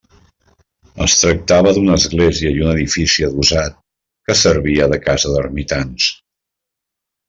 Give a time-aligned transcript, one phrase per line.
[1.07, 3.79] Es tractava d'una església i un edifici adossat
[4.29, 6.13] que servia de casa d'ermitans.